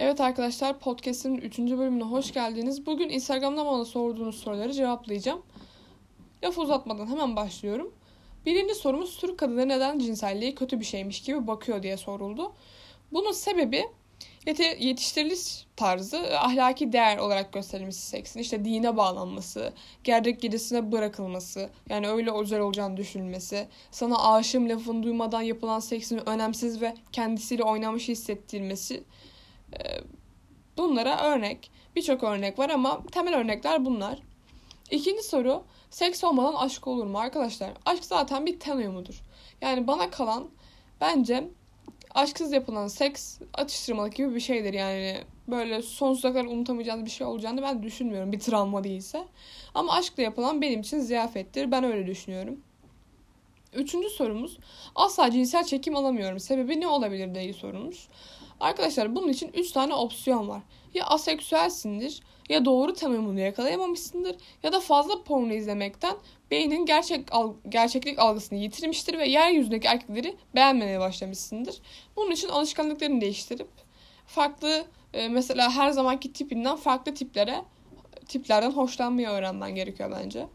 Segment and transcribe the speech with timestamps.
[0.00, 1.58] Evet arkadaşlar podcast'in 3.
[1.58, 2.86] bölümüne hoş geldiniz.
[2.86, 5.42] Bugün Instagram'dan bana sorduğunuz soruları cevaplayacağım.
[6.44, 7.92] Lafı uzatmadan hemen başlıyorum.
[8.46, 12.52] Birinci sorumuz Türk kadını neden cinselliği kötü bir şeymiş gibi bakıyor diye soruldu.
[13.12, 13.84] Bunun sebebi
[14.78, 18.40] yetiştiriliş tarzı ahlaki değer olarak gösterilmesi seksin.
[18.40, 19.72] İşte dine bağlanması,
[20.04, 26.82] gerçek gerisine bırakılması, yani öyle özel olacağını düşünülmesi, sana aşığım lafını duymadan yapılan seksin önemsiz
[26.82, 29.02] ve kendisiyle oynamış hissettirmesi ee,
[30.76, 31.70] bunlara örnek.
[31.96, 34.18] Birçok örnek var ama temel örnekler bunlar.
[34.90, 37.70] İkinci soru seks olmadan aşk olur mu arkadaşlar?
[37.86, 39.22] Aşk zaten bir ten uyumudur.
[39.60, 40.48] Yani bana kalan
[41.00, 41.44] bence
[42.14, 45.16] aşksız yapılan seks atıştırmalık gibi bir şeydir yani.
[45.48, 49.24] Böyle sonsuza kadar unutamayacağınız bir şey olacağını ben düşünmüyorum bir travma değilse.
[49.74, 51.70] Ama aşkla yapılan benim için ziyafettir.
[51.70, 52.60] Ben öyle düşünüyorum.
[53.72, 54.58] Üçüncü sorumuz
[54.94, 56.40] asla cinsel çekim alamıyorum.
[56.40, 58.08] Sebebi ne olabilir diye sorumuz.
[58.60, 60.62] Arkadaşlar bunun için 3 tane opsiyon var.
[60.94, 66.16] Ya aseksüelsindir, ya doğru tanımını yakalayamamışsındır ya da fazla porno izlemekten
[66.50, 71.76] beynin gerçek al gerçeklik algısını yitirmiştir ve yeryüzündeki erkekleri beğenmemeye başlamışsındır.
[72.16, 73.68] Bunun için alışkanlıklarını değiştirip
[74.26, 77.64] farklı e, mesela her zamanki tipinden farklı tiplere
[78.28, 80.46] tiplerden hoşlanmayı öğrenmen gerekiyor bence.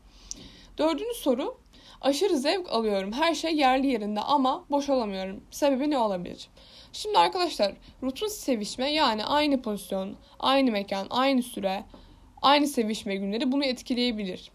[0.78, 1.63] Dördüncü soru
[2.02, 3.12] aşırı zevk alıyorum.
[3.12, 5.44] Her şey yerli yerinde ama boş olamıyorum.
[5.52, 6.50] Sebebi ne olabilir?
[6.94, 11.84] Şimdi arkadaşlar rutin sevişme yani aynı pozisyon, aynı mekan, aynı süre,
[12.42, 14.52] aynı sevişme günleri bunu etkileyebilir.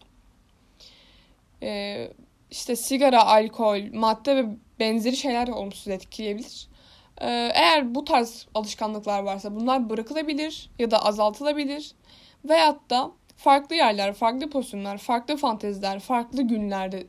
[1.63, 2.11] Ee,
[2.51, 4.45] işte sigara, alkol, madde ve
[4.79, 6.67] benzeri şeyler de olumsuz etkileyebilir.
[7.21, 11.91] Ee, eğer bu tarz alışkanlıklar varsa bunlar bırakılabilir ya da azaltılabilir.
[12.45, 17.07] Veyahut da farklı yerler, farklı pozisyonlar, farklı fanteziler, farklı günlerde,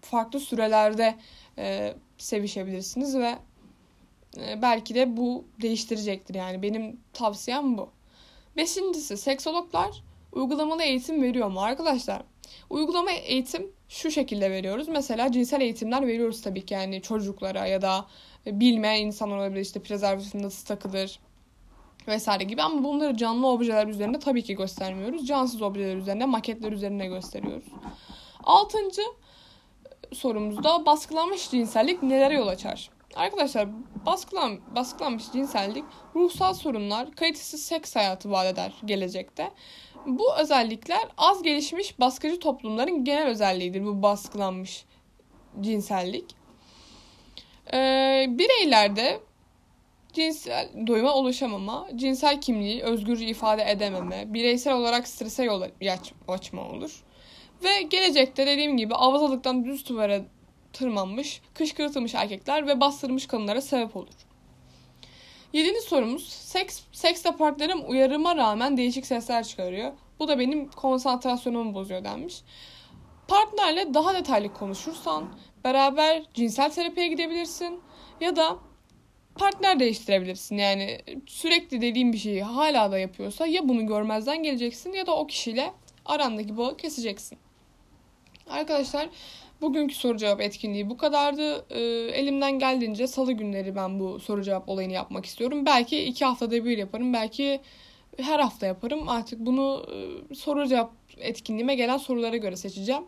[0.00, 1.14] farklı sürelerde
[1.58, 3.38] e, sevişebilirsiniz ve
[4.36, 7.90] ee, belki de bu değiştirecektir yani benim tavsiyem bu.
[8.56, 12.22] Beşincisi seksologlar uygulamalı eğitim veriyor mu arkadaşlar?
[12.70, 14.88] Uygulama eğitim şu şekilde veriyoruz.
[14.88, 18.06] Mesela cinsel eğitimler veriyoruz tabii ki yani çocuklara ya da
[18.46, 21.20] bilmeyen insanlar olabilir işte prezervatif nasıl takılır
[22.08, 25.26] vesaire gibi ama bunları canlı objeler üzerinde tabii ki göstermiyoruz.
[25.26, 27.68] Cansız objeler üzerinde maketler üzerine gösteriyoruz.
[28.44, 29.02] Altıncı
[30.12, 32.90] sorumuzda baskılanmış cinsellik nelere yol açar?
[33.14, 33.68] Arkadaşlar
[34.06, 39.50] baskılan, baskılanmış cinsellik ruhsal sorunlar, kalitesiz seks hayatı vaat eder gelecekte.
[40.06, 44.84] Bu özellikler az gelişmiş baskıcı toplumların genel özelliğidir bu baskılanmış
[45.60, 46.34] cinsellik.
[47.72, 49.20] Ee, bireylerde
[50.12, 55.62] cinsel doyuma ulaşamama, cinsel kimliği özgürce ifade edememe, bireysel olarak strese yol
[56.28, 57.04] açma olur.
[57.64, 60.20] Ve gelecekte dediğim gibi avazalıktan düz duvara
[60.72, 64.14] tırmanmış, kışkırtılmış erkekler ve bastırılmış kadınlara sebep olur.
[65.52, 69.92] Yedinci sorumuz, seks, seks partnerim uyarıma rağmen değişik sesler çıkarıyor.
[70.18, 72.42] Bu da benim konsantrasyonumu bozuyor denmiş.
[73.28, 75.28] Partnerle daha detaylı konuşursan
[75.64, 77.80] beraber cinsel terapiye gidebilirsin
[78.20, 78.56] ya da
[79.34, 80.56] partner değiştirebilirsin.
[80.56, 85.26] Yani sürekli dediğim bir şeyi hala da yapıyorsa ya bunu görmezden geleceksin ya da o
[85.26, 85.72] kişiyle
[86.06, 87.38] arandaki bağı keseceksin.
[88.50, 89.08] Arkadaşlar
[89.60, 91.64] Bugünkü soru cevap etkinliği bu kadardı.
[91.70, 91.80] Ee,
[92.14, 95.66] elimden geldiğince salı günleri ben bu soru cevap olayını yapmak istiyorum.
[95.66, 97.12] Belki iki haftada bir yaparım.
[97.12, 97.60] Belki
[98.18, 99.08] her hafta yaparım.
[99.08, 99.86] Artık bunu
[100.30, 103.02] e, soru cevap etkinliğime gelen sorulara göre seçeceğim.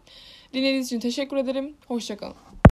[0.54, 1.76] Dinlediğiniz için teşekkür ederim.
[1.88, 2.49] Hoşçakalın.